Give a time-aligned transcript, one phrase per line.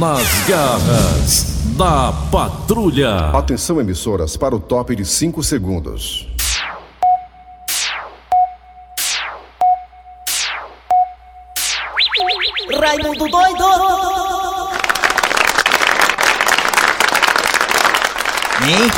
[0.00, 1.44] Nas garras
[1.76, 3.28] da patrulha.
[3.34, 6.26] Atenção, emissoras, para o top de 5 segundos.
[12.80, 13.64] Raimundo doido!
[18.66, 18.90] Hein?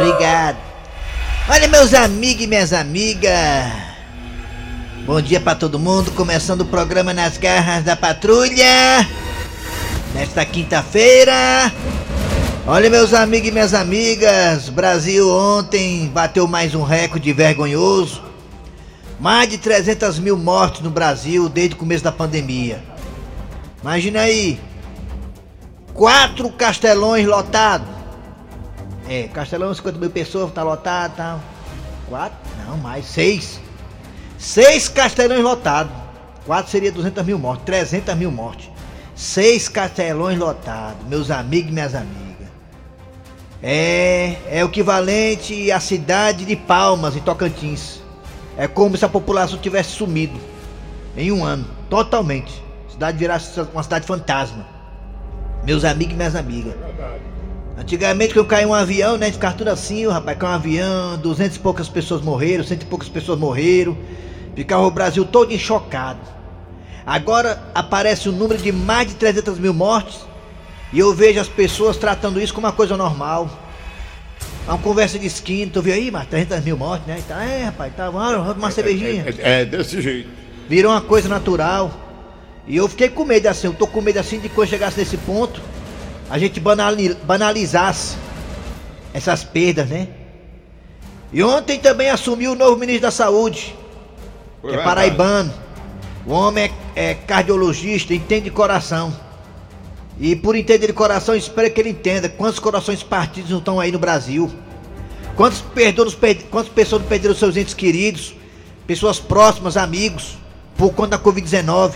[0.00, 0.56] Obrigado.
[1.48, 3.91] Olha, meus amigos e minhas amigas.
[5.04, 6.12] Bom dia pra todo mundo.
[6.12, 9.04] Começando o programa Nas Garras da Patrulha.
[10.14, 11.72] Nesta quinta-feira.
[12.64, 14.68] Olha, meus amigos e minhas amigas.
[14.68, 18.22] Brasil ontem bateu mais um recorde vergonhoso.
[19.18, 22.80] Mais de 300 mil mortes no Brasil desde o começo da pandemia.
[23.82, 24.60] Imagina aí.
[25.92, 27.88] Quatro castelões lotados.
[29.08, 31.40] É, Castelão, 50 mil pessoas, tá lotado, tá.
[32.08, 32.38] Quatro?
[32.64, 33.04] Não, mais.
[33.04, 33.58] Seis.
[34.42, 35.92] Seis castelões lotados.
[36.44, 38.68] Quatro seria 200 mil mortes, 300 mil mortes.
[39.14, 42.48] Seis castelões lotados, meus amigos e minhas amigas.
[43.62, 48.00] É, é o equivalente à cidade de Palmas, em Tocantins.
[48.58, 50.40] É como se a população tivesse sumido
[51.16, 52.64] em um ano, totalmente.
[52.88, 54.66] A cidade virasse uma cidade fantasma.
[55.64, 56.74] Meus amigos e minhas amigas.
[57.78, 59.30] Antigamente, quando caiu um avião, né?
[59.30, 63.08] Ficava tudo assim, rapaz, caiu um avião, duzentas e poucas pessoas morreram, cento e poucas
[63.08, 63.96] pessoas morreram.
[64.54, 66.20] Ficava o Brasil todo chocado.
[67.04, 70.20] Agora aparece o um número de mais de 300 mil mortes
[70.92, 73.50] e eu vejo as pessoas tratando isso como uma coisa normal.
[74.66, 77.20] Uma conversa de esquina, tu viu aí, mas 300 mil mortes, né?
[77.26, 79.24] Tá, é, rapaz, tá, vamos uma cervejinha.
[79.38, 80.28] É, é, desse jeito.
[80.68, 81.90] Virou uma coisa natural.
[82.68, 85.16] E eu fiquei com medo assim, eu tô com medo assim de quando chegasse nesse
[85.16, 85.60] ponto
[86.32, 88.16] a gente banali banalizasse
[89.12, 90.08] essas perdas, né?
[91.30, 93.76] E ontem também assumiu o novo ministro da Saúde,
[94.64, 95.52] é paraibano.
[96.26, 99.12] O homem é, é cardiologista, entende de coração.
[100.20, 103.90] E por entender de coração, espero que ele entenda quantos corações partidos não estão aí
[103.90, 104.50] no Brasil.
[105.34, 106.16] Quantos, perdonos,
[106.50, 108.34] quantas pessoas perderam seus entes queridos,
[108.86, 110.36] pessoas próximas, amigos,
[110.76, 111.94] por conta da Covid-19.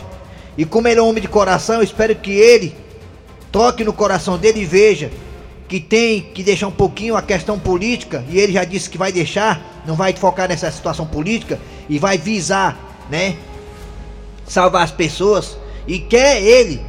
[0.56, 2.74] E como ele é um homem de coração, eu espero que ele
[3.52, 5.10] toque no coração dele e veja
[5.68, 9.10] que tem que deixar um pouquinho a questão política, e ele já disse que vai
[9.10, 11.58] deixar, não vai focar nessa situação política
[11.88, 12.76] e vai visar,
[13.10, 13.36] né,
[14.46, 16.80] salvar as pessoas e quer ele,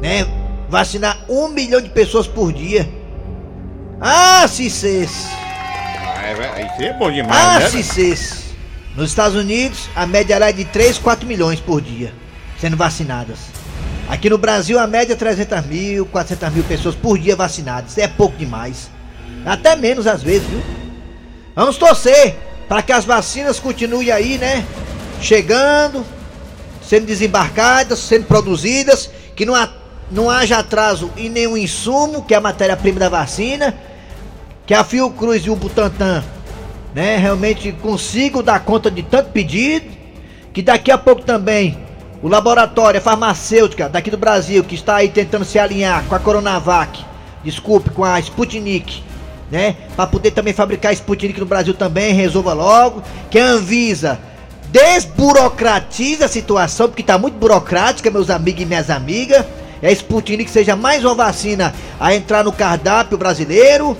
[0.00, 0.26] né,
[0.68, 2.88] vacinar um milhão de pessoas por dia.
[4.00, 5.28] Ah, se cesse.
[5.32, 7.82] Ah, é, isso é bom demais, ah, né?
[7.82, 8.42] cesse.
[8.96, 12.12] Nos Estados Unidos, a média era de 3, 4 milhões por dia
[12.62, 13.38] sendo vacinadas.
[14.08, 17.98] Aqui no Brasil, a média é 300 mil, 400 mil pessoas por dia vacinadas.
[17.98, 18.88] É pouco demais.
[19.44, 20.62] Até menos às vezes, viu?
[21.56, 22.36] Vamos torcer
[22.72, 24.64] para que as vacinas continuem aí, né?
[25.20, 26.06] Chegando,
[26.82, 29.68] sendo desembarcadas, sendo produzidas, que não, há,
[30.10, 33.78] não haja atraso em nenhum insumo, que é a matéria-prima da vacina,
[34.64, 36.24] que a Fiocruz e o Butantan,
[36.94, 39.90] né, realmente consigam dar conta de tanto pedido,
[40.54, 41.76] que daqui a pouco também
[42.22, 46.18] o laboratório, a farmacêutica daqui do Brasil, que está aí tentando se alinhar com a
[46.18, 47.04] Coronavac,
[47.44, 49.04] desculpe, com a Sputnik,
[49.52, 49.76] né?
[49.94, 53.02] Para poder também fabricar Sputnik no Brasil também, resolva logo.
[53.30, 54.18] Que a Anvisa
[54.70, 59.44] desburocratize a situação, porque está muito burocrática, meus amigos e minhas amigas.
[59.82, 63.94] E a Sputnik seja mais uma vacina a entrar no cardápio brasileiro.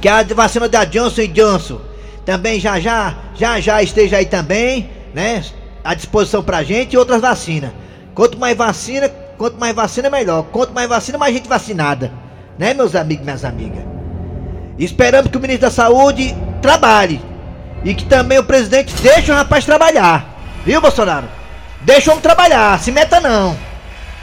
[0.00, 1.80] Que a vacina da Johnson Johnson
[2.26, 5.44] também já já, já já esteja aí também, né?
[5.84, 7.70] à disposição pra gente e outras vacinas.
[8.12, 10.44] Quanto mais vacina, quanto mais vacina melhor.
[10.50, 12.12] Quanto mais vacina, mais gente vacinada.
[12.58, 13.91] Né, meus amigos e minhas amigas?
[14.78, 17.20] Esperamos que o ministro da Saúde trabalhe.
[17.84, 20.24] E que também o presidente deixe o rapaz trabalhar.
[20.64, 21.28] Viu, Bolsonaro?
[21.80, 23.56] Deixa o homem trabalhar, se meta não.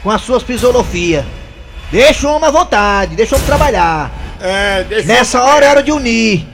[0.02, 1.24] Com as suas fisiologias.
[1.92, 4.10] Deixa o homem à vontade, deixa o homem trabalhar.
[4.40, 6.46] É, Nessa hora é hora de unir.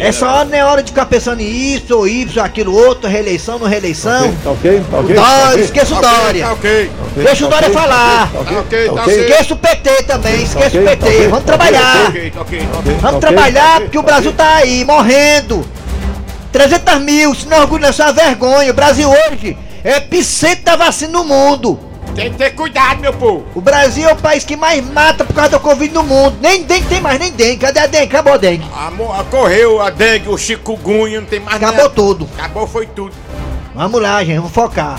[0.00, 3.58] Essa hora não é hora de ficar pensando em isso ou Y, aquilo outro, reeleição,
[3.58, 4.32] não reeleição.
[4.44, 5.14] Tá ok, tá ok.
[5.16, 5.64] Dória, ok.
[5.64, 6.44] esqueça o Ok, Dória.
[6.44, 6.90] tá ok.
[7.16, 8.30] Deixa o Dória falar.
[8.32, 8.88] Tá ok, tá ok.
[9.02, 9.20] ok.
[9.20, 10.96] Esqueça o PT também, esqueça o PT.
[10.96, 12.08] tá Vamos tá trabalhar.
[12.08, 12.96] Ok, tá ok, tá ok.
[13.00, 15.66] Vamos trabalhar tá porque o tá Brasil tá aí, morrendo.
[16.52, 18.70] 300 mil, isso não é orgulho, isso é uma vergonha.
[18.70, 21.80] O Brasil hoje é epicentro da vacina no mundo.
[22.14, 23.44] Tem que ter cuidado, meu povo.
[23.54, 26.36] O Brasil é o país que mais mata por causa da Covid no mundo.
[26.40, 27.56] Nem dengue tem mais, nem dengue.
[27.58, 28.04] Cadê a dengue?
[28.06, 28.64] Acabou a dengue.
[28.74, 31.90] A, mo- a correu a dengue, o chikungunya, não tem mais Acabou nada.
[31.90, 32.28] tudo.
[32.38, 33.12] Acabou, foi tudo.
[33.74, 34.98] Vamos lá, gente, vamos focar.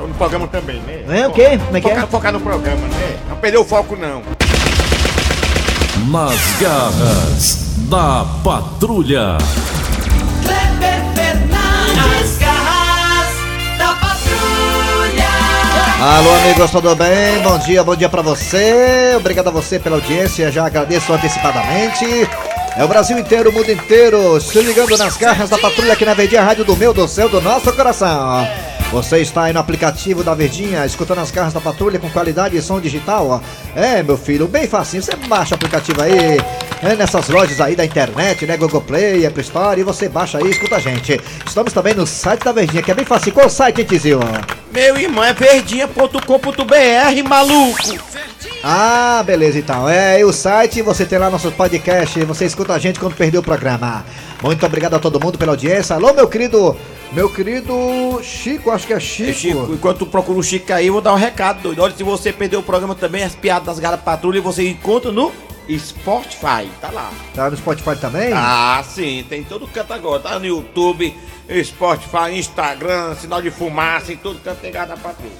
[0.00, 1.04] No programa também, né?
[1.20, 1.58] É o quê?
[1.64, 1.90] Como é que é?
[1.90, 3.16] Focar, focar no programa, né?
[3.28, 4.22] Não perder o foco, não.
[6.10, 7.58] Nas garras
[7.88, 9.36] da patrulha.
[16.02, 17.42] Alô, amigos, tudo bem?
[17.42, 19.12] Bom dia, bom dia pra você.
[19.18, 22.26] Obrigado a você pela audiência, já agradeço antecipadamente.
[22.74, 26.14] É o Brasil inteiro, o mundo inteiro, se ligando nas garras da patrulha aqui na
[26.14, 28.48] Verdinha Rádio do meu, do céu, do nosso coração.
[28.90, 32.62] Você está aí no aplicativo da Verdinha, escutando as garras da patrulha com qualidade e
[32.62, 33.42] som digital.
[33.76, 36.40] É, meu filho, bem facinho, você baixa o aplicativo aí,
[36.82, 40.44] é, nessas lojas aí da internet, né, Google Play, Apple Store, e você baixa aí
[40.46, 41.20] e escuta a gente.
[41.46, 43.32] Estamos também no site da Verdinha, que é bem fácil.
[43.32, 44.20] Qual o site, hein, Tizil?
[44.72, 48.10] Meu irmão é verdinha.com.br, maluco.
[48.62, 49.88] Ah, beleza então.
[49.88, 53.40] É, e o site, você tem lá nosso podcast, você escuta a gente quando perdeu
[53.40, 54.04] o programa.
[54.42, 55.96] Muito obrigado a todo mundo pela audiência.
[55.96, 56.76] Alô, meu querido,
[57.12, 59.28] meu querido Chico, acho que é Chico.
[59.28, 61.82] Ei, Chico, enquanto procura o Chico aí, eu vou dar um recado, doido.
[61.82, 65.32] Olha, se você perdeu o programa também, as piadas das garras patrulha, você encontra no
[65.78, 66.68] Spotify.
[66.80, 67.10] Tá lá.
[67.34, 68.32] Tá no Spotify também?
[68.34, 70.22] Ah, sim, tem todo canto agora.
[70.22, 71.14] Tá no YouTube,
[71.64, 75.32] Spotify, Instagram, sinal de fumaça, em todo canto tem da patrulha.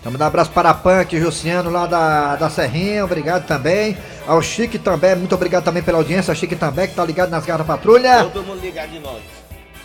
[0.00, 3.98] Então, mandar um abraço para a Punk, Juciano lá da, da Serrinha, obrigado também.
[4.24, 6.32] Ao Chique também, muito obrigado também pela audiência.
[6.32, 8.22] Chique também, que tá ligado nas garras da patrulha.
[8.22, 9.20] Todo mundo ligado de nós.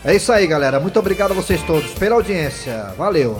[0.06, 0.80] É isso aí, galera.
[0.80, 2.94] Muito obrigado a vocês todos pela audiência.
[2.98, 3.36] Valeu.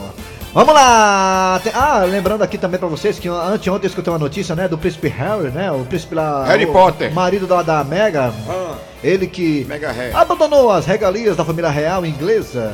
[0.54, 1.62] Vamos lá!
[1.74, 5.08] Ah, lembrando aqui também pra vocês que anteontem eu escutei uma notícia, né, do príncipe
[5.08, 5.72] Harry, né?
[5.72, 6.44] O príncipe lá.
[6.46, 7.14] Harry o Potter.
[7.14, 8.34] Marido da, da Mega.
[8.50, 10.14] Ah, Ele que Mega Harry.
[10.14, 12.74] abandonou as regalias da família real inglesa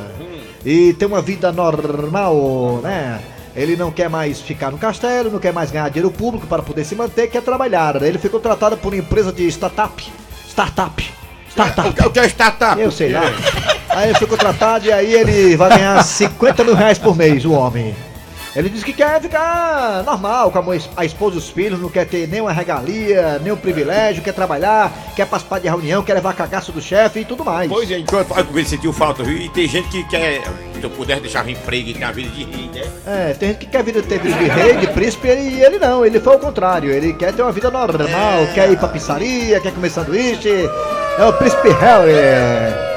[0.64, 3.20] e tem uma vida normal, né?
[3.54, 6.84] Ele não quer mais ficar no castelo, não quer mais ganhar dinheiro público para poder
[6.84, 8.02] se manter, quer trabalhar.
[8.02, 10.04] Ele foi contratado por uma empresa de startup.
[10.48, 11.12] Startup.
[11.48, 11.88] Startup.
[11.88, 12.80] O que- O que é startup?
[12.80, 13.22] Eu sei lá.
[13.90, 17.52] Aí ele foi contratado e aí ele vai ganhar 50 mil reais por mês, o
[17.52, 17.94] homem.
[18.56, 22.26] Ele disse que quer ficar normal com a, esposa e os filhos, não quer ter
[22.26, 27.20] nenhuma regalia, nenhum privilégio, quer trabalhar, quer participar de reunião, quer levar cagaço do chefe
[27.20, 27.70] e tudo mais.
[27.70, 29.36] Pois é, enquanto ele sentiu falta, viu?
[29.36, 30.42] E tem gente que quer,
[30.74, 32.82] se eu puder deixar um emprego e ter a vida de rei, né?
[33.06, 36.04] É, tem gente que quer vida, ter vida de rei, de príncipe, e ele não,
[36.04, 39.72] ele foi ao contrário, ele quer ter uma vida normal, quer ir pra pizzaria, quer
[39.72, 40.68] comer sanduíche,
[41.18, 42.87] é o príncipe Harry.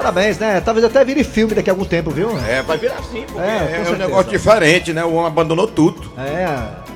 [0.00, 0.60] Parabéns, né?
[0.64, 2.30] Talvez até vire filme daqui a algum tempo, viu?
[2.48, 3.96] É, vai virar assim, porque É, é, um certeza.
[3.98, 5.04] negócio diferente, né?
[5.04, 6.10] O homem abandonou tudo.
[6.16, 6.48] É,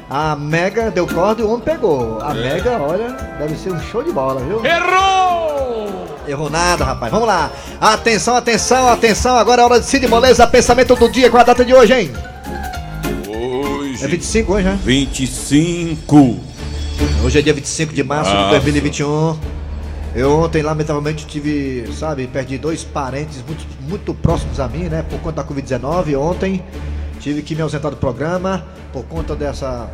[0.09, 2.19] a Mega deu corda e o homem pegou.
[2.23, 3.09] A Mega, olha,
[3.39, 4.65] deve ser um show de bola, viu?
[4.65, 6.07] Errou!
[6.27, 7.13] Errou nada, rapaz.
[7.13, 7.51] Vamos lá.
[7.79, 9.37] Atenção, atenção, atenção.
[9.37, 10.47] Agora é hora de Cid Moleza.
[10.47, 12.11] Pensamento do dia com a data de hoje, hein?
[13.29, 14.79] Hoje, É 25 hoje, né?
[14.83, 16.39] 25.
[17.23, 18.51] Hoje é dia 25 de março de Março.
[18.53, 19.37] 2021.
[20.15, 25.03] Eu ontem, lamentavelmente, tive, sabe, perdi dois parentes muito, muito próximos a mim, né?
[25.03, 26.17] Por conta da Covid-19.
[26.17, 26.63] Ontem
[27.19, 29.91] tive que me ausentar do programa por conta dessa,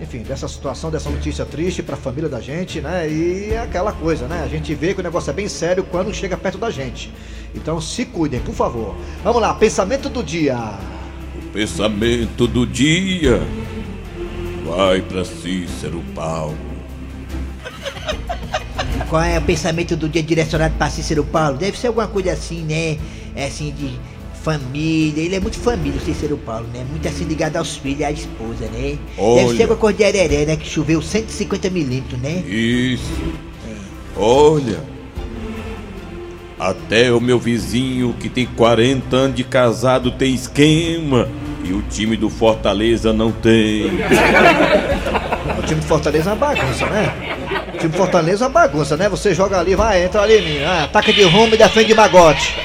[0.00, 3.06] enfim, dessa situação, dessa notícia triste pra família da gente, né?
[3.06, 4.42] E é aquela coisa, né?
[4.42, 7.12] A gente vê que o negócio é bem sério quando chega perto da gente.
[7.54, 8.96] Então se cuidem, por favor.
[9.22, 10.56] Vamos lá, pensamento do dia.
[11.52, 13.42] Pensamento do dia.
[14.64, 16.56] Vai pra Cícero Paulo.
[19.08, 21.56] Qual é o pensamento do dia direcionado para Cícero Paulo?
[21.56, 22.96] Deve ser alguma coisa assim, né?
[23.34, 23.98] É assim de
[24.42, 25.22] família.
[25.22, 26.84] Ele é muito família, o Cícero Paulo, né?
[26.88, 28.98] Muito assim ligado aos filhos e à esposa, né?
[28.98, 29.56] Deve Olha.
[29.56, 30.56] ser alguma coisa de areré, né?
[30.56, 32.42] Que choveu 150 milímetros, né?
[32.46, 33.02] Isso.
[34.16, 34.80] Olha.
[36.58, 41.28] Até o meu vizinho que tem 40 anos de casado tem esquema.
[41.64, 43.90] E o time do Fortaleza não tem.
[45.58, 47.12] O time do Fortaleza é uma bagunça, né?
[47.74, 49.08] O time do Fortaleza é uma bagunça, né?
[49.08, 50.66] Você joga ali, vai, entra ali, menino.
[50.66, 52.56] Ah, ataca de rumo e defende magote.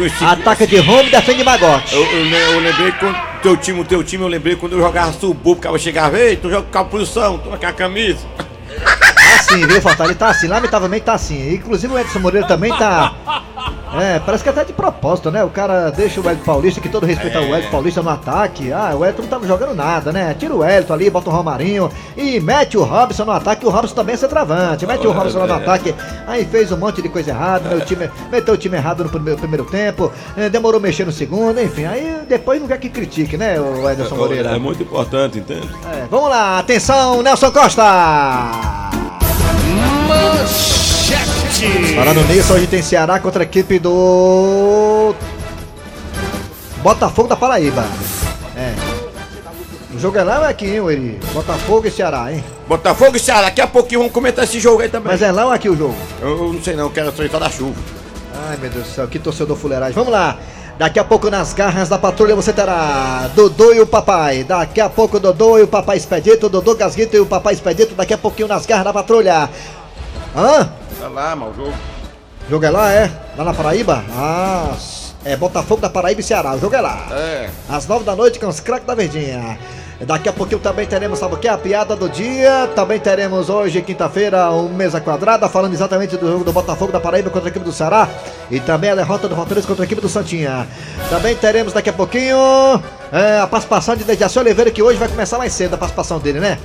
[0.00, 0.24] Esse...
[0.24, 1.94] Ataca de rumo e defende magote.
[1.94, 5.12] Eu, eu, eu lembrei quando teu time, o teu time, eu lembrei quando eu jogava
[5.12, 8.26] subuco, o cara chegava, ei, tu joga com a posição, tu com a camisa.
[8.84, 10.18] Tá assim, viu, Fortaleza?
[10.18, 11.54] Tá assim, lamentavelmente tá assim.
[11.54, 13.42] Inclusive o Edson Moreira também tá.
[14.00, 15.44] É, parece que até de propósito, né?
[15.44, 18.72] O cara deixa o Hélio Paulista, que todo respeita o Hélio Paulista no ataque.
[18.72, 20.34] Ah, o Hélio não tava jogando nada, né?
[20.38, 23.66] Tira o Hélio ali, bota o Romarinho e mete o Robson no ataque.
[23.66, 24.86] O Robson também é centroavante.
[24.86, 25.94] Mete o Robson lá no ataque.
[26.26, 27.68] Aí fez um monte de coisa errada.
[27.68, 30.10] Meu time, meteu o time errado no primeiro, primeiro tempo.
[30.36, 31.84] eh, Demorou mexer no segundo, enfim.
[31.84, 34.50] Aí depois não quer que critique, né, o Ederson Moreira?
[34.50, 35.68] É muito importante, entende?
[35.92, 37.82] É, vamos lá, atenção, Nelson Costa!
[41.94, 45.14] Falando nisso, hoje tem Ceará contra a equipe do.
[46.82, 47.84] Botafogo da Paraíba.
[48.56, 48.74] É.
[49.94, 51.20] O jogo é lá ou é aqui, hein, Uri?
[51.32, 52.42] Botafogo e Ceará, hein?
[52.66, 55.12] Botafogo e Ceará, daqui a pouquinho vamos comentar esse jogo aí também.
[55.12, 55.94] Mas é lá ou é aqui o jogo?
[56.20, 57.78] Eu, eu não sei não, eu quero só da chuva.
[58.48, 59.94] Ai, meu Deus do céu, que torcedor fuleiragem.
[59.94, 60.38] Vamos lá.
[60.78, 64.42] Daqui a pouco nas garras da patrulha você terá Dodô e o papai.
[64.42, 67.94] Daqui a pouco Dodô e o papai Expedito, Dodô Gasguito e o papai Expedito.
[67.94, 69.48] Daqui a pouquinho nas garras da patrulha.
[70.34, 70.72] Hã?
[71.02, 71.74] Tá lá, mal jogo.
[72.46, 73.10] O jogo é lá, é?
[73.36, 74.04] Lá na Paraíba?
[74.12, 74.72] Ah,
[75.24, 76.54] é Botafogo da Paraíba e Ceará.
[76.54, 77.08] O jogo é lá.
[77.10, 77.50] É.
[77.68, 79.58] Às nove da noite com os craques da Verdinha.
[80.02, 81.48] Daqui a pouquinho também teremos, sabe o que?
[81.48, 82.70] A piada do dia.
[82.76, 87.30] Também teremos hoje, quinta-feira, um mesa quadrada, falando exatamente do jogo do Botafogo da Paraíba
[87.30, 88.08] contra a equipe do Ceará.
[88.48, 90.68] E também a derrota do Fortaleza contra a equipe do Santinha.
[91.10, 92.36] Também teremos daqui a pouquinho
[93.10, 96.38] é, a participação de Dejaci Oliveira, que hoje vai começar mais cedo a participação dele,
[96.38, 96.58] né?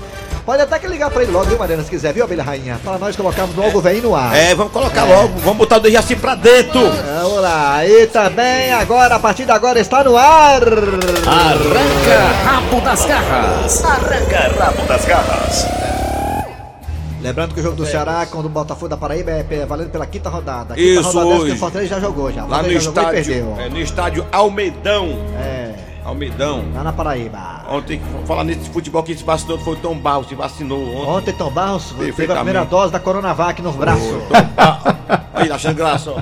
[0.47, 2.79] Pode até que ligar pra ele logo, viu, Mariana, se quiser, viu, Abelha Rainha?
[2.81, 4.33] Para nós colocarmos logo o velho no ar.
[4.33, 6.79] É, vamos colocar logo, vamos botar o Dejaci pra dentro.
[6.89, 10.61] Vamos lá, e também agora, a partir de agora, está no ar.
[10.63, 13.83] Arranca rabo das garras.
[13.83, 15.67] Arranca rabo das garras.
[17.21, 20.05] Lembrando que o jogo do Ceará com o Botafogo da Paraíba é é valendo pela
[20.05, 20.75] quinta rodada.
[20.75, 21.51] A Isso, quinta rodada dessa que hoje.
[21.51, 22.45] o Fortaleza já jogou já.
[22.45, 23.11] Lá no já jogou e estádio.
[23.11, 23.57] perdeu.
[23.59, 25.09] É no estádio Almedão.
[25.37, 25.71] É,
[26.07, 26.63] Almedão.
[26.73, 27.65] lá na Paraíba.
[27.69, 31.09] Ontem, falar nesse futebol que se vacinou, foi o Tom Barro, se vacinou ontem.
[31.11, 34.21] Ontem Tom Barros teve a primeira dose da Coronavac no braço.
[35.35, 36.15] Aí, achando graça, ó.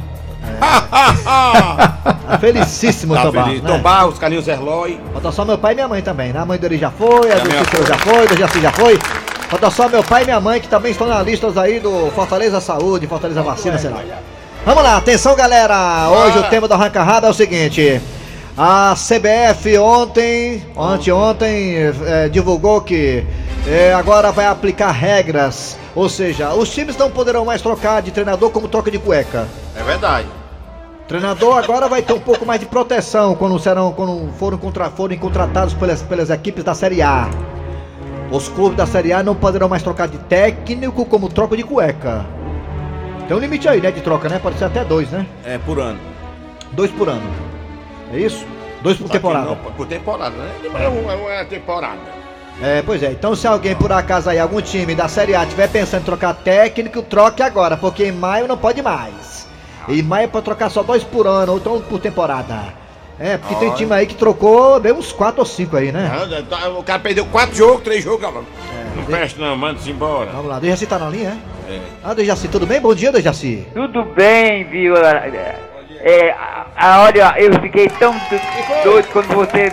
[2.26, 3.64] Tá felicíssimo Tá Tom Barros, feliz.
[3.64, 3.70] né?
[3.70, 5.00] Tom Barros, Carlinhos Erlói.
[5.14, 6.40] Falta só meu pai e minha mãe também, né?
[6.40, 8.98] A mãe dele já foi, a a do Cícero já foi, do Jaci já foi.
[9.50, 12.60] Falta só meu pai e minha mãe que também estão na lista aí do Fortaleza
[12.60, 14.02] Saúde, Fortaleza Vacina, sei lá.
[14.66, 16.10] Vamos lá, atenção galera!
[16.10, 18.02] Hoje o tema do Arranca Rabo é o seguinte.
[18.58, 23.26] A CBF ontem, anteontem, eh, divulgou que
[23.68, 25.78] eh, agora vai aplicar regras.
[25.94, 29.46] Ou seja, os times não poderão mais trocar de treinador como troca de cueca.
[29.78, 30.30] É verdade.
[31.06, 35.20] Treinador agora vai ter um pouco mais de proteção quando serão quando forem, contra, forem
[35.20, 37.30] contratados pelas, pelas equipes da Série A.
[38.32, 42.26] Os clubes da Série A não poderão mais trocar de técnico como troca de cueca.
[43.28, 44.40] Tem um limite aí, né, de troca, né?
[44.40, 45.26] Pode ser até dois, né?
[45.44, 46.00] É por ano.
[46.72, 47.45] Dois por ano.
[48.16, 48.46] É isso?
[48.82, 49.46] Dois por temporada.
[49.46, 50.52] Não, por temporada, né?
[50.64, 52.00] É uma, é uma temporada.
[52.62, 53.12] É, pois é.
[53.12, 56.34] Então se alguém por acaso aí, algum time da Série A tiver pensando em trocar
[56.34, 59.48] técnico, troque agora, porque em maio não pode mais.
[59.90, 62.74] Em maio é pra trocar só dois por ano, ou então um por temporada.
[63.20, 66.12] É, porque tem time aí que trocou, deu uns quatro ou cinco aí, né?
[66.12, 68.44] Ah, tá, O cara perdeu quatro jogos, três jogos, cara.
[68.96, 70.32] Não presta não, manda-se embora.
[70.32, 71.38] Vamos lá, Dejaci tá na linha,
[71.70, 71.80] é?
[72.04, 72.80] Ah, Dejaci, tudo bem?
[72.80, 73.66] Bom dia, Dejaci.
[73.74, 74.96] Tudo bem, viu?
[76.08, 79.70] É, a- a- olha, eu fiquei tão do- doido quando você.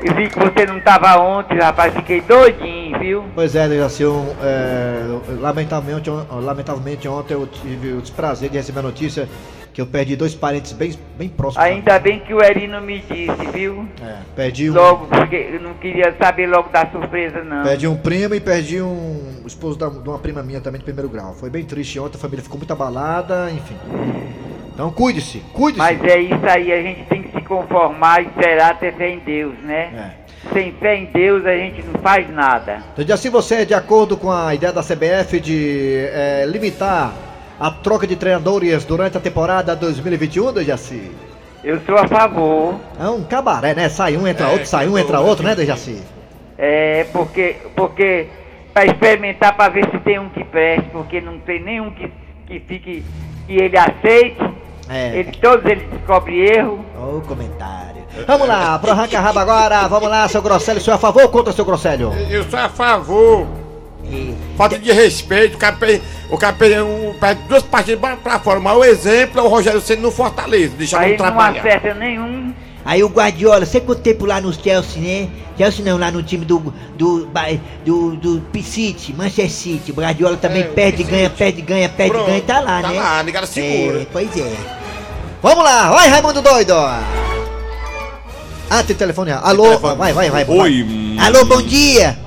[0.00, 1.92] Vi que você não tava ontem, rapaz.
[1.94, 3.24] Fiquei doidinho, viu?
[3.34, 5.02] Pois é, Dejaci, eu, é,
[5.40, 9.26] lamentavelmente, lamentavelmente ontem eu tive o desprazer de receber a notícia
[9.72, 11.64] que eu perdi dois parentes bem, bem próximos.
[11.66, 13.88] Ainda bem que o Erino me disse, viu?
[14.00, 17.64] É, perdi um, Logo, porque eu não queria saber logo da surpresa, não.
[17.64, 21.08] perdi um primo e perdi um esposo da- de uma prima minha também de primeiro
[21.08, 21.34] grau.
[21.34, 23.76] Foi bem triste ontem, a família ficou muito abalada, enfim.
[24.74, 25.78] Então cuide-se, cuide-se.
[25.78, 29.20] Mas é isso aí, a gente tem que se conformar e esperar ter fé em
[29.20, 30.12] Deus, né?
[30.20, 30.24] É.
[30.52, 32.82] Sem fé em Deus a gente não faz nada.
[32.96, 37.12] Dejaci, você é de acordo com a ideia da CBF de é, limitar
[37.58, 41.10] a troca de treinadores durante a temporada 2021, Dejaci?
[41.62, 42.74] Eu sou a favor.
[43.00, 43.88] É um cabaré, né?
[43.88, 46.02] Sai um, entra É, outro, sai um, entra bom, outro, né, Dejaci?
[46.58, 48.26] É, porque, porque
[48.74, 52.10] para experimentar para ver se tem um que preste, porque não tem nenhum que,
[52.46, 53.04] que fique,
[53.46, 54.63] que ele aceite.
[54.88, 55.16] É.
[55.18, 56.84] Ele, todos eles descobrem erro.
[56.96, 58.02] Ô, comentário.
[58.26, 59.88] Vamos lá, pro arranca rabo agora.
[59.88, 60.80] Vamos lá, seu Grosselio.
[60.80, 62.12] Seu a favor ou contra, seu Grosselio?
[62.30, 63.46] Eu sou a favor.
[64.56, 68.38] Falta de respeito, o cara perde, o cara perde, um, perde duas partidas pra, pra
[68.38, 68.60] fora.
[68.60, 71.58] Mas o exemplo é o Rogério sendo no Fortaleza, deixar Aí ele ele não trabalhar.
[71.60, 72.54] acerta nenhum.
[72.84, 75.28] Aí o Guardiola, você quanto tempo lá no Chelsea, né?
[75.56, 76.58] Chelsea não, lá no time do
[76.96, 77.26] do
[77.84, 79.90] do, do P- City, Manchester City.
[79.90, 82.82] O Guardiola também É, o perde, ganha, perde, ganha, perde, Pronto, ganha e tá lá,
[82.82, 82.98] tá né?
[83.00, 84.02] lá, negado segura.
[84.02, 84.52] É, pois é.
[85.42, 86.74] Vamos lá, vai, Raimundo doido.
[88.70, 89.30] Ah, tem telefone.
[89.30, 89.96] Alô, telefone.
[89.96, 90.44] vai, vai, vai.
[90.48, 90.56] Oi.
[90.58, 90.82] vai.
[90.82, 92.18] hum, Alô, bom dia.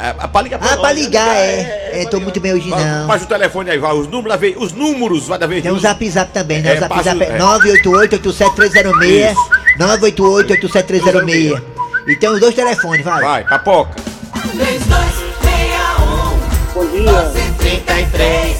[0.00, 0.94] É, é pra ligar Ah, nós, pra né?
[0.94, 2.02] ligar, é.
[2.02, 3.06] É, tô muito bem hoje não.
[3.08, 3.92] Faz o telefone aí, vai.
[3.92, 5.62] Os números, vai, os números, vai da vez.
[5.62, 6.74] Tem um zap zap também, né?
[6.74, 7.38] É, o zap passa zap o- é é.
[7.38, 9.34] 988-87306.
[9.78, 9.84] Isso.
[9.84, 11.62] 988-87306.
[12.06, 13.22] E tem os dois telefones, vai.
[13.22, 13.94] Vai, papoca.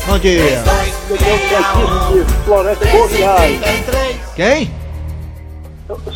[0.07, 0.63] Bom dia.
[2.45, 3.61] Floresta Boviais.
[4.37, 4.71] Quem?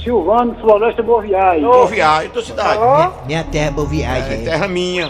[0.03, 1.63] Silvano Floresta Boviais.
[1.63, 2.81] Vou viar, em tua cidade.
[3.27, 4.33] Minha terra é boa viagem.
[4.35, 5.09] É terra minha.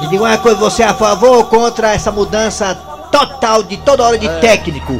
[0.00, 2.74] Me diga uma coisa, você é a favor ou contra essa mudança
[3.12, 4.98] total de toda hora de técnico?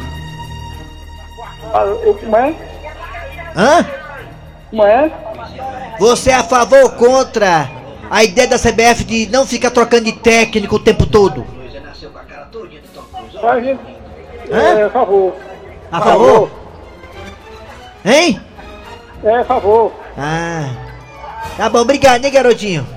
[1.73, 2.53] Ah, eu, como é?
[3.55, 3.85] Hã?
[4.69, 5.11] Como é?
[5.99, 7.69] Você é a favor ou contra
[8.09, 11.45] a ideia da CBF de não ficar trocando de técnico o tempo todo?
[13.43, 13.79] A gente.
[14.51, 14.79] Hã?
[14.79, 15.35] É, a favor.
[15.91, 16.51] A favor?
[18.05, 18.41] Hein?
[19.23, 19.93] É, a favor.
[20.17, 20.69] Ah.
[21.57, 22.87] Tá bom, obrigado, né, garotinho?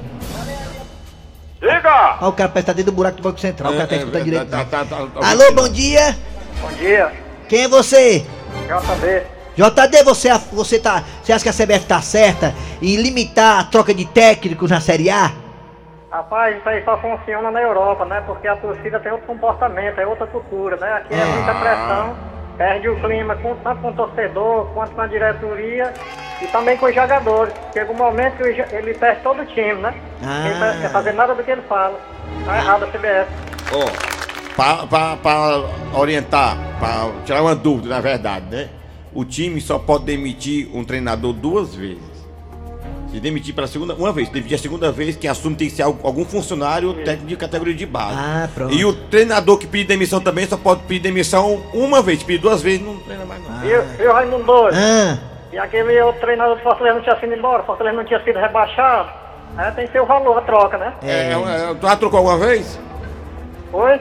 [1.60, 2.18] Diga!
[2.20, 3.96] Ó, o cara parece que tá dentro do buraco do Banco Central, o cara tá
[3.96, 4.50] escutando direito.
[4.50, 4.64] tá, não.
[4.66, 6.16] tá, tá, tá, Alô, bom dia.
[6.60, 7.12] Bom dia.
[7.48, 8.24] Quem é você?
[8.66, 9.35] Quero saber.
[9.56, 13.94] JD, você, você, tá, você acha que a CBF tá certa em limitar a troca
[13.94, 15.32] de técnicos na Série A?
[16.10, 18.22] Rapaz, isso aí só funciona na Europa, né?
[18.26, 20.92] Porque a torcida tem outro comportamento, é outra cultura, né?
[20.92, 22.16] Aqui é muita pressão,
[22.58, 25.92] perde o clima com, tanto com o torcedor quanto com a diretoria
[26.42, 27.54] e também com os jogadores.
[27.72, 29.94] Chega um momento que ele perde todo o time, né?
[30.22, 30.48] Ah.
[30.48, 31.98] Ele não quer fazer nada do que ele fala.
[32.44, 33.30] Tá errado a CBF.
[33.72, 38.68] Ó, pra, pra orientar, pra tirar uma dúvida, na verdade, né?
[39.16, 42.16] O time só pode demitir um treinador duas vezes.
[43.10, 45.82] Se demitir pela segunda, uma vez, demitir a segunda vez, quem assume tem que ser
[45.84, 48.14] al- algum funcionário técnico de categoria de base.
[48.18, 48.74] Ah, pronto.
[48.74, 52.60] E o treinador que pedir demissão também só pode pedir demissão uma vez, pedir duas
[52.60, 53.64] vezes, não treina mais não.
[53.64, 54.76] E, o- e o Raimundo Doido?
[54.76, 55.18] Ah,
[55.52, 58.38] E aquele outro treinador do Fortaleza não tinha sido embora, o Fortaleza não tinha sido
[58.38, 59.08] rebaixado.
[59.56, 60.92] É, tem seu valor a troca, né?
[61.02, 62.78] É, é, tu já trocou alguma vez?
[63.72, 63.98] Oi?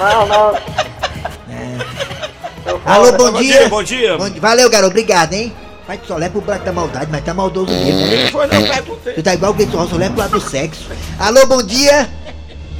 [0.00, 0.52] Não, não.
[2.84, 3.68] Alô, bom, Bom dia.
[3.68, 4.16] bom dia.
[4.16, 4.40] Bom dia.
[4.40, 5.52] Valeu, garoto, obrigado, hein?
[5.86, 8.00] Vai tu só leva pro buraco da maldade, mas tá maldoso mesmo.
[8.06, 8.28] né?
[8.30, 9.14] Foi, não, perguntei.
[9.14, 10.86] Tu tá igual o Gleison, só leva pro lado do sexo.
[11.18, 12.08] Alô, bom dia.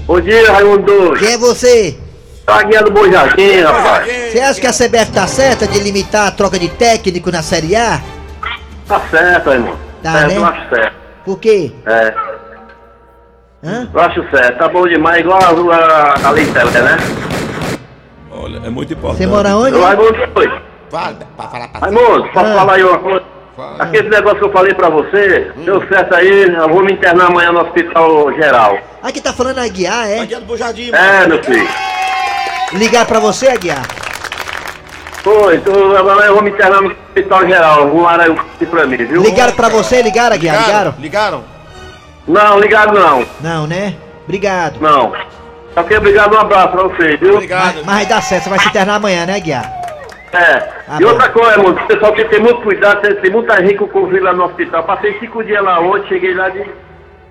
[0.07, 1.15] Bom dia, Raimundo.
[1.19, 1.99] Quem é você?
[2.45, 4.07] Tá guia do Bom Jardim, rapaz.
[4.33, 7.77] Você acha que a CBF tá certa de limitar a troca de técnico na Série
[7.77, 8.01] A?
[8.87, 9.77] Tá certo, irmão.
[10.03, 10.37] Tá, certo, né?
[10.39, 10.97] eu acho certo.
[11.27, 11.73] Por quê?
[11.87, 12.15] É,
[13.65, 13.89] Hã?
[13.93, 14.59] eu acho certo.
[14.59, 16.97] Tá bom demais, igual a, a, a Leitela, né?
[18.41, 19.19] Olha, é muito importante.
[19.19, 19.79] Você mora onde?
[19.79, 20.61] Raimundo, oi.
[20.91, 22.55] Fala, pra falar pra Raimundo, posso Ah.
[22.55, 23.23] falar aí uma coisa?
[23.57, 23.77] Fala.
[23.83, 27.51] Aquele negócio que eu falei pra você, deu certo aí, eu vou me internar amanhã
[27.51, 28.79] no hospital geral.
[29.03, 30.21] Aqui tá falando Aguiar, é?
[30.21, 30.91] Aqui é do Bujardim.
[30.95, 31.69] É, meu filho.
[32.75, 33.83] Ligar pra você, Aguiar?
[35.25, 37.83] Foi, então amanhã eu vou me internar no hospital geral.
[37.83, 39.23] Arrumaram aí um aqui pra mim, viu?
[39.23, 40.01] Ligaram pra você?
[40.01, 40.65] Ligaram, Aguiar?
[40.65, 40.95] Ligaram?
[40.99, 41.45] Ligaram?
[42.27, 43.27] Não, ligado não.
[43.41, 43.95] Não, né?
[44.25, 44.79] Obrigado.
[44.81, 45.13] Não.
[45.77, 47.35] Ok, obrigado, um abraço pra você, viu?
[47.35, 47.77] Obrigado.
[47.77, 49.65] Mas, mas dar certo, você vai se internar amanhã, né, Aguiar?
[50.33, 50.69] É.
[50.89, 51.11] Ah, e bom.
[51.11, 53.89] outra coisa, irmão, o pessoal tem que ter muito cuidado, tem, tem muita gente com
[53.89, 54.83] Covid lá no hospital.
[54.85, 56.65] Passei cinco dias lá ontem, cheguei lá de.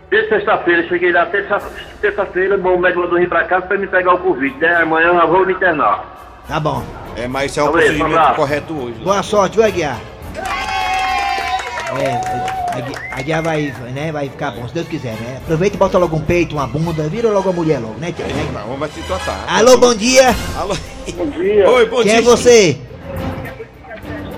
[0.09, 1.61] Desde sexta-feira, cheguei lá terça-
[2.01, 4.77] terça-feira, bom, o médico mandou vir pra casa pra me pegar o Covid, né?
[4.81, 6.05] Amanhã eu vou me internar.
[6.47, 6.81] Tá bom.
[7.17, 8.99] É, mas isso é o Talvez, um procedimento correto hoje.
[9.03, 9.97] Boa sorte, viu, Aguiar?
[11.99, 15.37] É, Agui- Aguiar vai, né, vai ficar bom, se Deus quiser, né?
[15.43, 18.25] Aproveita e bota logo um peito, uma bunda, vira logo a mulher logo, né, tia?
[18.25, 18.47] né?
[18.67, 19.45] Vamos se tratar.
[19.47, 20.35] Alô, bom dia.
[20.57, 20.75] Alô.
[21.15, 21.69] Bom dia.
[21.69, 22.17] Oi, bom Quem dia.
[22.17, 22.77] é você?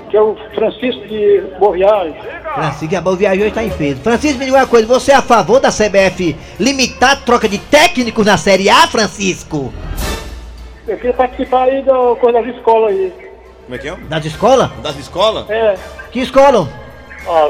[0.09, 2.15] Que é o Francisco de Boa Viagem.
[2.55, 4.01] Francisco, a boa viagem hoje tá em peso.
[4.01, 7.59] Francisco, me diga uma coisa, você é a favor da CBF limitar a troca de
[7.59, 9.71] técnicos na Série A, Francisco?
[10.87, 13.13] Eu queria participar aí da coisa das escolas aí.
[13.65, 13.95] Como é que é?
[14.09, 14.71] Das escolas?
[14.81, 15.47] Das escolas?
[15.47, 15.75] É.
[16.11, 16.67] Que escola?
[17.25, 17.49] Tá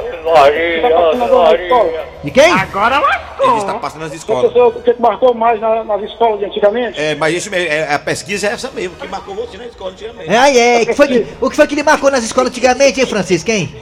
[0.90, 2.06] passando na escola?
[2.24, 2.44] De quem?
[2.52, 4.56] Ele está passando nas O escolas.
[4.56, 7.00] o que que marcou mais na- nas escolas de antigamente?
[7.00, 9.92] É, mas isso mesmo, é, a pesquisa é essa mesmo, que marcou você na escola
[9.92, 10.30] antigamente.
[10.30, 10.86] É, aí, é.
[10.86, 13.46] Que foi que- o que foi que ele marcou nas escolas antigamente, hein, Francisco?
[13.46, 13.74] Quem?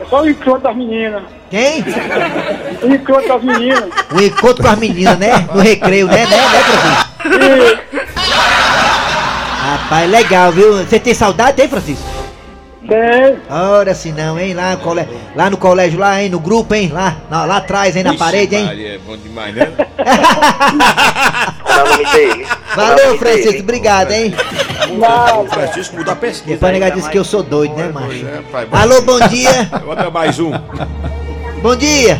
[0.00, 1.24] É só o encontro das meninas.
[1.50, 1.82] Quem?
[2.82, 3.84] O encontro das meninas.
[4.12, 5.48] O encontro com as meninas, né?
[5.52, 6.24] No recreio, né?
[6.24, 7.78] Né, né, Francisco?
[9.60, 10.74] Rapaz, legal, viu?
[10.76, 12.04] Você tem saudade, tem, Francisco?
[12.88, 13.38] Tem.
[13.50, 14.54] Ora, se não, hein?
[14.54, 15.06] Lá no, cole...
[15.36, 16.30] lá no colégio, lá, hein?
[16.30, 16.88] No grupo, hein?
[16.90, 18.02] Lá, lá, lá atrás, hein?
[18.02, 18.64] Na Ixi, parede, hein?
[18.64, 19.70] Maria, é bom demais, né?
[22.74, 23.60] Valeu, Francisco.
[23.60, 24.34] Obrigado, hein?
[25.38, 26.54] O Francisco mudou a pesquisa.
[26.54, 28.26] Depois negar disse que eu sou doido, né, macho?
[28.26, 29.68] É, pai, Alô, bom dia.
[29.84, 30.52] Bota mais um.
[31.60, 32.18] Bom dia.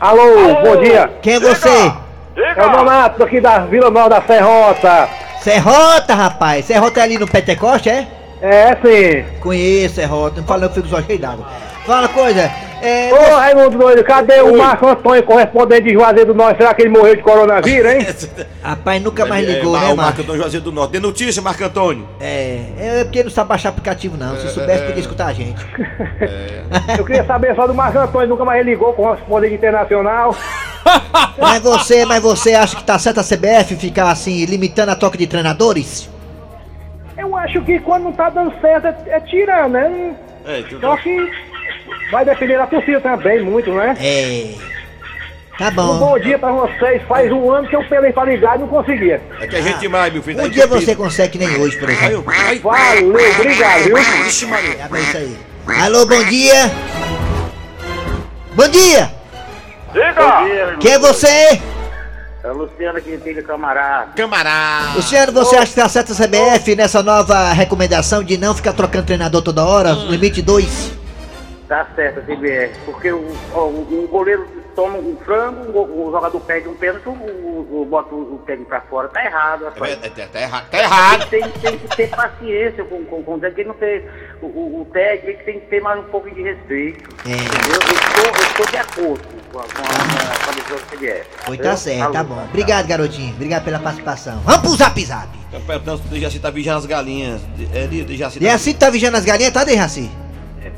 [0.00, 1.10] Alô, bom dia.
[1.20, 1.92] Quem é você?
[2.34, 5.06] É o Donato aqui da Vila Nova da Serrota.
[5.42, 6.64] Serrota, rapaz.
[6.64, 8.19] Serrota é ali no Pentecoste, é?
[8.42, 9.24] É, sim.
[9.40, 10.40] Conheço, Serrota.
[10.40, 11.46] Não fala eu fico só cheio d'água.
[11.86, 12.50] Fala coisa.
[12.82, 16.56] É, Ô, Raimundo Doido, cadê o Marco Antônio, correspondente de Juazeiro do Norte?
[16.58, 18.06] Será que ele morreu de coronavírus, hein?
[18.62, 20.20] Rapaz, nunca mais É, ligou, é, né, o Marco Marco?
[20.22, 20.92] Antônio Juazeiro do Norte.
[20.92, 22.08] Dê notícia, Marco Antônio.
[22.18, 24.34] É, é porque não sabe baixar aplicativo, não.
[24.36, 25.60] Se soubesse, podia escutar a gente.
[26.96, 30.34] Eu queria saber só do Marco Antônio, nunca mais ele ligou com o correspondente internacional.
[31.38, 35.16] Mas você, mas você acha que tá certo a CBF ficar assim, limitando a troca
[35.16, 36.08] de treinadores?
[37.30, 40.16] Eu acho que quando não tá dando certo é, é tirando, né?
[40.44, 41.30] É, tudo Só que
[42.10, 43.96] vai depender da torcida também, muito, né?
[44.00, 44.54] É.
[45.56, 45.98] Tá Um bom.
[45.98, 47.00] bom dia pra vocês.
[47.06, 49.22] Faz um ano que eu pelei pra ligar e não conseguia.
[49.40, 50.40] É que a gente demais, meu filho.
[50.40, 52.24] Um tá dia você consegue nem hoje, por exemplo.
[52.26, 53.98] Ai, ai, Valeu, obrigado, viu?
[54.26, 54.88] Ixi, Maria.
[54.92, 55.36] É isso aí.
[55.82, 56.68] Alô, bom dia.
[58.54, 59.12] Bom dia.
[60.80, 61.60] Quem é você?
[62.42, 64.12] É o Luciano Quintilho Camarada.
[64.16, 64.94] Camarada.
[64.96, 69.04] Luciano, você acha que tá certo a CBF nessa nova recomendação de não ficar trocando
[69.04, 69.92] treinador toda hora?
[69.92, 70.92] Limite 2?
[71.68, 72.72] Tá certo, CBR.
[72.86, 73.18] Porque o,
[73.54, 77.84] o, o goleiro toma um frango, o, o jogador perde um pênalti, o, o, o
[77.84, 79.08] bota o, técnico pra fora.
[79.08, 79.98] Tá errado, rapaz.
[80.02, 80.70] É, é, tá errado.
[80.70, 81.30] Tá errado.
[81.30, 84.10] Tem, tem que ter paciência com, com, com o técnico, não ter,
[84.42, 87.08] o, o, o técnico tem que ter mais um pouco de respeito.
[87.26, 87.32] É.
[87.32, 87.80] Entendeu?
[87.80, 91.26] Eu estou, eu estou de acordo com a, com a, decisão do CBF.
[91.44, 92.44] Foi, tá certo, tá bom.
[92.44, 93.34] Obrigado, garotinho.
[93.34, 94.40] Obrigado pela participação.
[94.44, 95.28] Vamos pro zap zap.
[95.50, 97.42] Tá perguntando se o Dejaci tá vigiando as galinhas.
[97.74, 98.44] É, de- Dejaci tá...
[98.44, 100.10] Dejaci tá vigiando as galinhas, tá, Dejaci?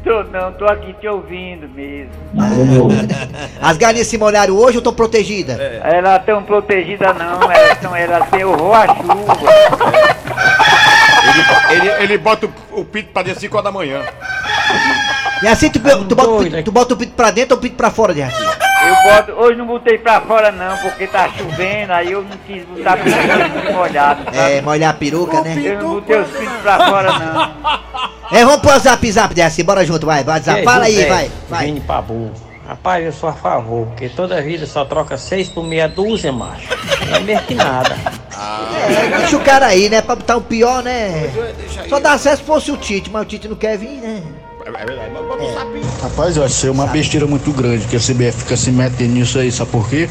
[0.04, 2.12] Tô não, tô aqui te ouvindo mesmo.
[3.60, 5.58] As galinhas se molharam hoje ou estão protegidas?
[5.60, 9.36] Elas tão protegidas não, elas, tão, elas têm horror à chuva.
[11.70, 14.02] Ele, ele, ele bota o, o pito pra dentro 5 horas da manhã.
[15.42, 17.62] E assim tu, tu, bota, o pito- tu bota o pito pra dentro ou o
[17.62, 18.36] pito pra fora, Dejaci?
[18.92, 22.64] Eu boto, hoje não botei pra fora não, porque tá chovendo, aí eu não quis
[22.64, 24.36] botar pinto molhado, sabe?
[24.38, 25.54] É, molhar a peruca, né?
[25.64, 27.82] Eu não botei os pintos pra fora não.
[28.32, 29.62] É, vamos pro zap zap, Dejaci.
[29.62, 30.24] Bora junto, vai.
[30.24, 30.64] vai zap.
[30.64, 31.30] Fala aí, vai.
[31.50, 31.66] vai.
[31.66, 32.32] Vini Pabu.
[32.66, 36.68] Rapaz, eu sou a favor, porque toda vida só troca seis por meia dúzia, macho.
[37.06, 37.94] Não é mesmo que nada.
[38.34, 40.00] É, deixa o cara aí, né?
[40.00, 41.30] Pra botar o pior, né?
[41.90, 44.22] Só dá acesso se fosse o Tite, mas o Tite não quer vir, né?
[44.64, 45.84] É verdade, mas bota o sapinho.
[46.00, 49.50] Rapaz, eu achei uma besteira muito grande que a CBF fica se metendo nisso aí,
[49.50, 50.08] sabe por quê?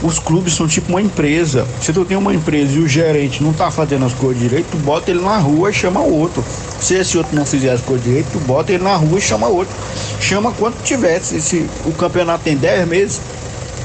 [0.00, 1.66] Os clubes são tipo uma empresa.
[1.80, 4.76] Se tu tem uma empresa e o gerente não tá fazendo as coisas direito, tu
[4.76, 6.44] bota ele na rua e chama outro.
[6.80, 9.48] Se esse outro não fizer as coisas direito, tu bota ele na rua e chama
[9.48, 9.74] outro.
[10.20, 11.20] Chama quanto tiver.
[11.20, 13.20] Se, se o campeonato tem 10 meses,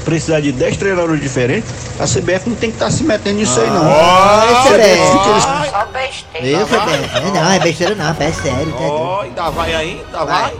[0.04, 3.68] precisar de 10 treinadores diferentes, a CBF não tem que estar se metendo nisso aí,
[3.70, 3.84] não.
[4.74, 6.66] Eles- Só besteira.
[6.86, 7.10] Bem.
[7.14, 8.72] É, Não, é besteira não, é sério.
[8.72, 10.52] tá Ó, ainda vai aí, ainda vai.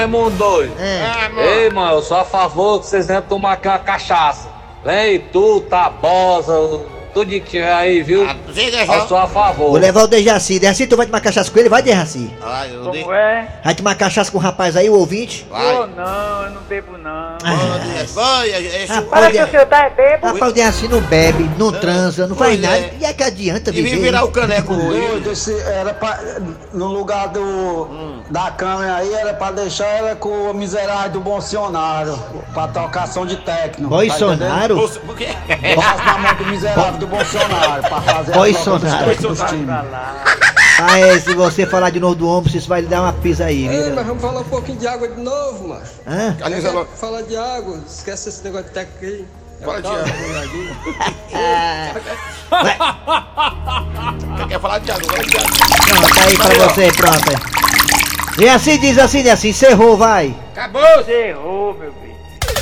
[0.00, 0.72] Ei, mundo doido.
[0.80, 1.30] É.
[1.64, 4.48] Ei, mano, eu sou a favor que vocês venham tomar aqui uma cachaça.
[4.84, 6.52] Vem tu, Tabosa,
[7.14, 8.24] tudo que tiver aí, viu?
[8.26, 9.70] Eu sou a favor.
[9.70, 10.58] Vou levar o Dejaci.
[10.58, 11.68] Dejaci, tu vai tomar cachaça com ele?
[11.68, 12.30] Vai, Dejaci.
[12.42, 12.84] Ah, eu.
[12.84, 13.48] Como é?
[13.64, 15.46] Vai tomar cachaça com o rapaz aí, o ouvinte?
[15.50, 17.36] Pô, não, eu não bebo não.
[18.14, 20.26] Vai, é, é chu- Rapaz, o senhor tá bebo.
[20.26, 22.76] Rapaz, o Dejaci não bebe, não transa, não faz nada.
[22.76, 22.94] é.
[23.00, 24.00] E é que adianta E vem viver?
[24.04, 25.30] virar o caneco hoje.
[25.30, 26.18] Esse era pra,
[26.72, 32.18] no lugar do da câmera aí, era pra deixar ela com o miserável do Bolsonaro,
[32.54, 33.90] pra trocação de técnico.
[33.90, 34.38] Bolsonaro?
[34.76, 35.00] Tá entendendo?
[35.06, 35.28] Por quê?
[35.76, 39.10] Mão do miserável do Bolsonaro, pra fazer Bolsonaro.
[39.10, 40.42] a troca.
[40.80, 43.44] Ah, é, se você falar de novo do ombro, você vai lhe dar uma pisa
[43.44, 43.94] aí, Ei, viu?
[43.94, 45.92] mas vamos falar um pouquinho de água de novo, macho.
[46.06, 46.36] Hã?
[46.42, 49.26] Aliás, ela- Falar de água, esquece esse negócio de técnico aí.
[49.60, 50.06] É Fala de água.
[50.26, 50.76] molhadinho.
[54.36, 55.04] Quer, quer falar de água?
[55.12, 55.50] Fala de água.
[55.86, 58.40] Pronto, aí pra você, pronto.
[58.42, 60.34] E assim diz assim, assim, encerrou, vai.
[60.52, 60.82] Acabou!
[61.06, 61.92] Errou, meu.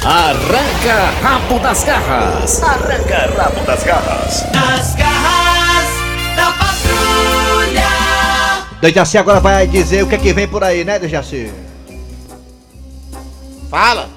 [0.05, 2.63] Arranca rabo das garras.
[2.63, 4.47] Arranca rabo das garras.
[4.55, 5.89] Nas garras
[6.37, 7.89] da patrulha.
[8.81, 11.53] Dejaci agora vai dizer o que é que vem por aí, né, Dejaci?
[13.71, 14.09] Fala.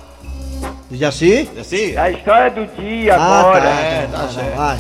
[0.90, 1.50] Dejaci?
[1.60, 1.98] Assim?
[1.98, 3.62] A história do dia Ah, agora.
[3.62, 4.56] tá, É, tá, tá tá, certo.
[4.56, 4.78] vai.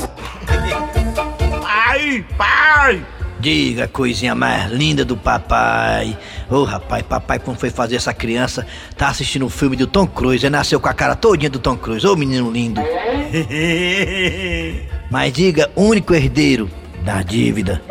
[1.62, 3.06] Pai, pai!
[3.44, 6.18] Diga, coisinha mais linda do papai.
[6.50, 10.46] Ô rapaz, papai, quando foi fazer essa criança, tá assistindo um filme do Tom Cruise,
[10.46, 12.08] aí nasceu com a cara todinha do Tom Cruise.
[12.08, 12.80] Ô menino lindo.
[15.12, 16.70] Mas diga, único herdeiro
[17.04, 17.84] da dívida.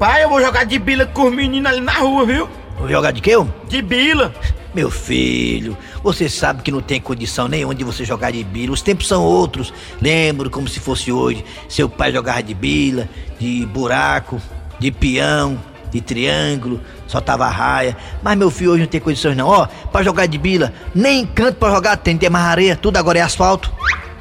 [0.00, 2.48] Pai, eu vou jogar de bila com os meninos ali na rua, viu?
[2.76, 3.34] Vou jogar de quê?
[3.68, 4.34] De bila.
[4.74, 8.72] Meu filho, você sabe que não tem condição nenhuma de você jogar de bila.
[8.72, 9.72] Os tempos são outros.
[10.02, 11.44] Lembro como se fosse hoje.
[11.68, 13.08] Seu pai jogava de bila,
[13.38, 14.42] de buraco,
[14.78, 15.58] de peão,
[15.90, 17.96] de triângulo, só tava raia.
[18.22, 19.48] Mas meu filho hoje não tem condições não.
[19.48, 23.18] Ó, pra jogar de bila, nem canto pra jogar tem, tem mais areia, tudo agora
[23.18, 23.72] é asfalto.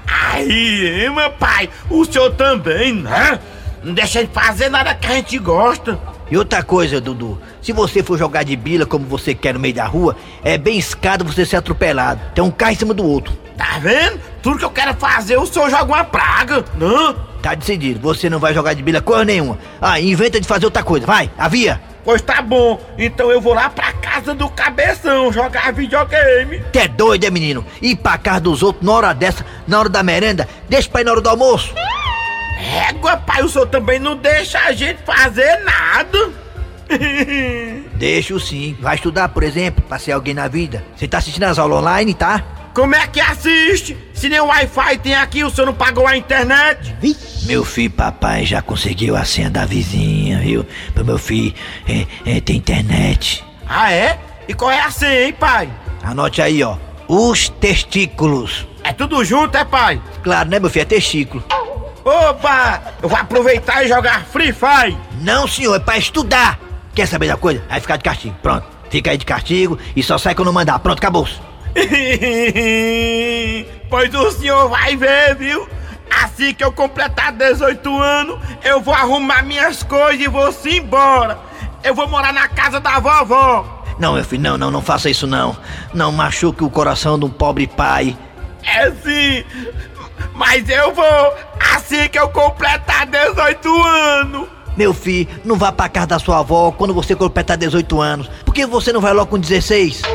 [0.08, 3.40] Aí, meu pai, o senhor também, né?
[3.84, 6.00] Não deixa de fazer nada que a gente gosta.
[6.30, 9.74] E outra coisa, Dudu, se você for jogar de bila como você quer no meio
[9.74, 12.20] da rua, é bem escado você ser atropelado.
[12.36, 13.34] Tem um carro em cima do outro.
[13.58, 14.20] Tá vendo?
[14.42, 17.16] Tudo que eu quero fazer, o senhor joga uma praga, não?
[17.42, 19.58] Tá decidido, você não vai jogar de bila coisa nenhuma.
[19.82, 21.82] Ah, inventa de fazer outra coisa, vai, avia!
[22.04, 26.64] Pois tá bom, então eu vou lá pra casa do cabeção jogar videogame.
[26.72, 27.66] Que é doido, é menino?
[27.82, 31.04] Ir pra casa dos outros na hora dessa, na hora da merenda, deixa pra ir
[31.04, 31.74] na hora do almoço.
[32.58, 36.48] Égua, pai, o senhor também não deixa a gente fazer nada.
[37.96, 38.78] Deixa sim.
[38.80, 40.84] Vai estudar, por exemplo, pra ser alguém na vida.
[40.96, 42.44] Você tá assistindo as aulas online, tá?
[42.74, 43.98] Como é que assiste?
[44.14, 46.96] Se nem Wi-Fi tem aqui, o senhor não pagou a internet?
[47.44, 50.66] Meu filho, papai já conseguiu a senha da vizinha, viu?
[50.94, 51.54] Pro meu filho
[51.88, 53.44] é, é, tem internet.
[53.68, 54.20] Ah, é?
[54.48, 55.70] E qual é a senha, hein, pai?
[56.04, 56.78] Anote aí, ó.
[57.08, 58.68] Os testículos.
[58.84, 60.02] É tudo junto, é, pai?
[60.24, 60.84] Claro, né, meu filho?
[60.84, 61.44] É testículo.
[62.08, 62.82] Opa!
[63.04, 64.98] Eu vou aproveitar e jogar Free Fire.
[65.20, 66.58] Não, senhor, é pra estudar.
[66.96, 67.62] Quer saber da coisa?
[67.68, 68.34] Vai ficar de castigo.
[68.42, 68.66] Pronto.
[68.90, 70.80] Fica aí de castigo e só sai quando mandar.
[70.80, 71.28] Pronto, acabou.
[73.90, 75.68] pois o senhor vai ver, viu?
[76.24, 81.38] Assim que eu completar 18 anos, eu vou arrumar minhas coisas e vou se embora.
[81.84, 83.84] Eu vou morar na casa da vovó.
[84.00, 85.58] Não, meu filho, não, não, não faça isso não.
[85.94, 88.18] Não machuque o coração de um pobre pai.
[88.64, 89.44] É sim,
[90.38, 91.34] mas eu vou
[91.76, 94.48] assim que eu completar 18 anos.
[94.78, 98.30] Meu filho, não vá pra casa da sua avó quando você completar 18 anos.
[98.46, 100.04] Por que você não vai logo com 16?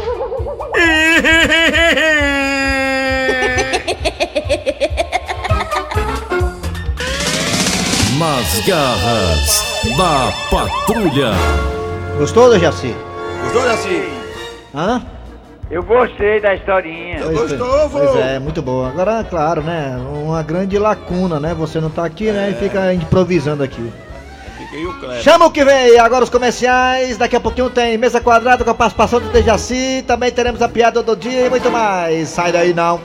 [8.17, 9.65] Nas garras
[9.97, 11.33] da patrulha.
[12.17, 12.95] Gostou, Dejaci?
[13.43, 14.09] Gostou, Dejaci?
[14.73, 15.03] Hã?
[15.73, 17.23] Eu gostei da historinha.
[17.23, 17.55] Pois,
[17.91, 18.91] Pois é, muito boa.
[18.91, 19.99] Agora, claro, né?
[20.23, 21.55] Uma grande lacuna, né?
[21.55, 22.51] Você não tá aqui, né?
[22.51, 23.91] E fica improvisando aqui.
[24.59, 25.23] Fiquei o.
[25.23, 27.17] Chama o que vem aí, agora os comerciais.
[27.17, 30.05] Daqui a pouquinho tem mesa quadrada com a participação do Dejaci.
[30.07, 32.29] Também teremos a piada do dia e muito mais.
[32.29, 33.01] Sai daí não.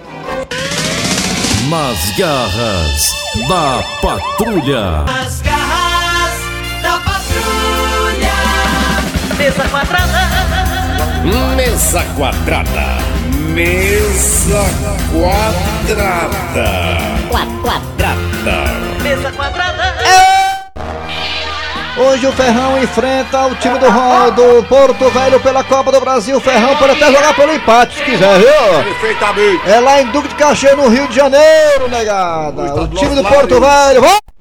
[1.69, 3.15] Nas garras
[3.47, 5.05] da patrulha.
[5.21, 6.41] As garras
[6.83, 8.33] da patrulha.
[9.37, 10.26] Mesa quadrada.
[11.27, 13.03] Mesa quadrada.
[13.53, 14.63] Mesa
[15.11, 16.65] quadrada.
[17.29, 18.63] Quadrada.
[19.03, 19.97] Mesa quadrada.
[21.97, 26.37] Hoje o Ferrão enfrenta o time do, do Porto Velho pela Copa do Brasil.
[26.37, 28.83] O Ferrão pode até jogar pelo empate se quiser, viu?
[28.85, 29.69] Perfeitamente.
[29.69, 32.73] É lá em Duque de Caxias, no Rio de Janeiro, negada.
[32.73, 33.99] O time do Porto Velho.
[33.99, 34.36] Vamos!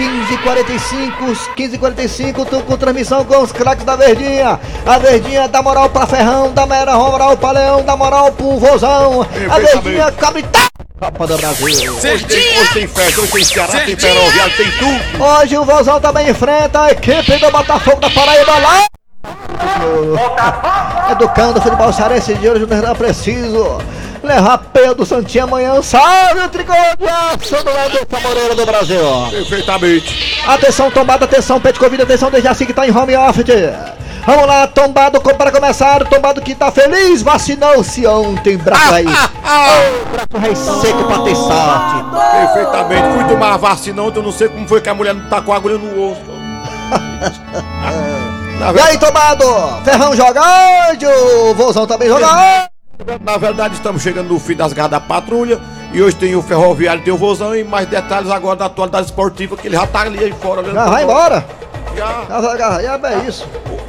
[0.00, 4.58] 15h45, 15h45, tô com transmissão com os craques da Verdinha.
[4.86, 9.26] A Verdinha dá moral pra Ferrão, dá moral pra Leão, dá moral pro Vozão.
[9.50, 10.68] A Verdinha cabritá!
[10.98, 11.94] Copa do Brasil.
[11.94, 15.22] Hoje tem, hoje tem festa, hoje tem Ceará, tem Ferroviário, tem tudo.
[15.22, 18.99] Hoje o Vozão também enfrenta a equipe do Botafogo da Paraíba lá.
[21.10, 23.78] Educando o futebol cearense de hoje, não é preciso
[24.22, 25.80] levar Pedro do Santinho amanhã.
[25.82, 29.00] Salve o tricolor de aço do Edson Moreira do Brasil.
[29.30, 30.42] Perfeitamente.
[30.46, 33.46] Atenção, tombada, atenção, pede convida, atenção, Dejaci que tá em home office.
[34.26, 39.06] Vamos lá, tombado para começar, tombado que tá feliz, vacinou-se ontem, braço aí.
[39.06, 39.10] Ô,
[40.12, 42.04] braço rei seco pra ter sorte.
[42.32, 43.14] Perfeitamente.
[43.14, 45.40] Fui tomar a vacina ontem, eu não sei como foi que a mulher não tá
[45.40, 45.80] com a agulha
[48.64, 48.78] no osso.
[48.78, 49.44] E aí, tombado,
[49.84, 50.40] Ferrão joga
[50.90, 52.70] hoje, o Vozão também joga hoje.
[53.22, 55.58] Na verdade, estamos chegando no fim das garras da patrulha.
[55.92, 59.56] E hoje tem o Ferroviário, tem o Vozão e mais detalhes agora da atualidade esportiva,
[59.56, 60.60] que ele já tá ali aí fora.
[60.60, 61.44] olhando Já vai embora.
[61.96, 62.24] Já.
[62.28, 63.46] Já, já, já, é isso.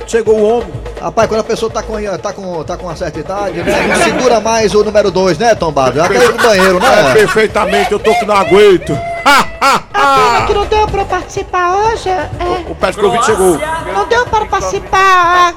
[0.07, 0.73] Chegou o homem.
[0.99, 3.87] Rapaz, quando a pessoa tá com, tá com, tá com uma certa idade, né?
[3.87, 5.97] Não segura mais o número 2, né, Tombado?
[5.97, 7.13] Já quer ir no banheiro, É, né?
[7.13, 8.97] perfeitamente, eu tô que não aguento.
[9.23, 12.09] Pena que não deu pra participar hoje.
[12.09, 12.29] É,
[12.69, 13.59] O Petkovic chegou.
[13.93, 15.53] não deu para participar.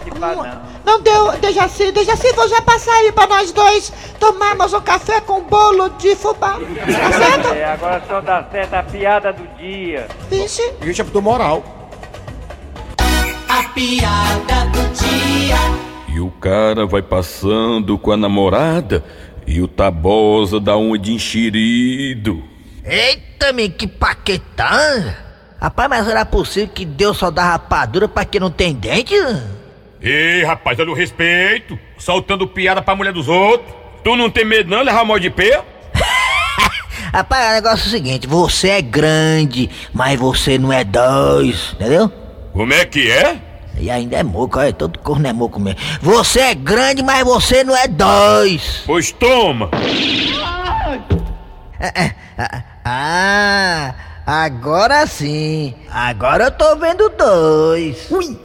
[0.85, 1.91] Não deu, Dejaci.
[1.93, 6.59] Dejaci, vou já passar aí pra nós dois tomarmos um café com bolo de fubá.
[6.59, 7.49] Tá certo?
[7.55, 10.07] É, agora só dá certo a piada do dia.
[10.31, 10.63] Vixe.
[10.81, 11.63] A gente é moral.
[13.49, 15.57] A piada do dia.
[16.15, 19.03] E o cara vai passando com a namorada
[19.47, 22.43] e o Tabosa dá uma de enxerido.
[22.85, 25.15] Eita, me que paquetã!
[25.61, 29.15] Rapaz, mas era possível que Deus só dá rapadura pra quem não tem dente?
[30.01, 31.79] Ei, rapaz, olha o respeito.
[31.97, 33.75] Soltando piada pra mulher dos outros.
[34.03, 35.65] Tu não tem medo não levar mal de pé?
[37.11, 42.13] Rapaz, o negócio é o seguinte: você é grande, mas você não é dois, entendeu?
[42.53, 43.41] Como é que é?
[43.79, 45.81] E ainda é moco, olha, todo corno é moco mesmo.
[46.03, 48.83] Você é grande, mas você não é dois.
[48.85, 49.71] Pois toma.
[52.37, 52.63] Ah,
[54.27, 55.75] agora sim.
[55.91, 58.11] Agora eu tô vendo dois.
[58.11, 58.39] Ui.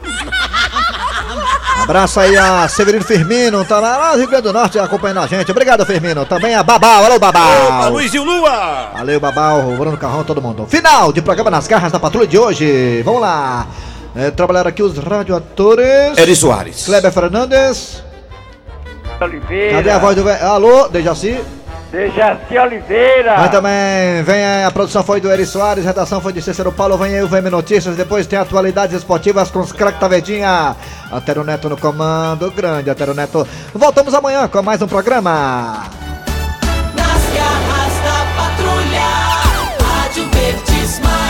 [1.82, 5.26] Abraço aí a Severino Firmino, tá lá, lá no Rio Grande do Norte acompanhando a
[5.26, 5.50] gente.
[5.50, 6.24] Obrigado, Firmino.
[6.24, 7.66] Também a Babal, alô, Babal.
[7.66, 8.90] Opa, Luizinho Lua!
[8.94, 10.66] Valeu, Babal, Bruno Carrão, todo mundo.
[10.66, 13.02] Final de programa nas garras da patrulha de hoje.
[13.02, 13.66] Vamos lá.
[14.14, 16.18] É, trabalhar aqui os radioatores.
[16.18, 16.84] Eri Soares.
[16.84, 18.02] Kleber Fernandes.
[19.20, 19.76] Oliveira.
[19.76, 20.46] Cadê a voz do velho?
[20.46, 21.40] Alô, Dejaci.
[21.90, 23.40] Seja Jaci Oliveira.
[23.40, 27.16] Aí também vem a produção foi do Eri Soares, redação foi de Cícero Paulo, vem
[27.16, 30.76] aí o VM Notícias, depois tem atualidades esportivas com os craques da Verdinha.
[31.10, 33.46] Atero Neto no comando, grande Atero Neto.
[33.74, 35.90] Voltamos amanhã com mais um programa.
[36.94, 39.00] Nas garras da patrulha,
[39.82, 41.29] Rádio Verdes Mar.